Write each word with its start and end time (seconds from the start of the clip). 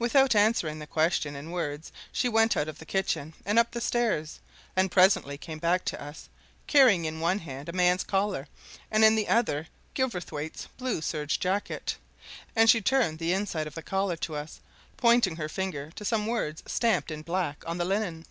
Without 0.00 0.34
answering 0.34 0.80
the 0.80 0.84
question 0.88 1.36
in 1.36 1.52
words 1.52 1.92
she 2.10 2.28
went 2.28 2.56
out 2.56 2.66
of 2.66 2.80
the 2.80 2.84
kitchen 2.84 3.34
and 3.46 3.56
up 3.56 3.70
the 3.70 3.80
stairs, 3.80 4.40
and 4.74 4.90
presently 4.90 5.38
came 5.38 5.60
back 5.60 5.84
to 5.84 6.02
us, 6.02 6.28
carrying 6.66 7.04
in 7.04 7.20
one 7.20 7.38
hand 7.38 7.68
a 7.68 7.72
man's 7.72 8.02
collar 8.02 8.48
and 8.90 9.04
in 9.04 9.14
the 9.14 9.28
other 9.28 9.68
Gilverthwaite's 9.94 10.66
blue 10.76 11.00
serge 11.00 11.38
jacket. 11.38 11.96
And 12.56 12.68
she 12.68 12.80
turned 12.80 13.20
the 13.20 13.32
inside 13.32 13.68
of 13.68 13.76
the 13.76 13.80
collar 13.84 14.16
to 14.16 14.34
us, 14.34 14.58
pointing 14.96 15.36
her 15.36 15.48
finger 15.48 15.92
to 15.92 16.04
some 16.04 16.26
words 16.26 16.64
stamped 16.66 17.12
in 17.12 17.22
black 17.22 17.62
on 17.64 17.78
the 17.78 17.84
linen. 17.84 18.26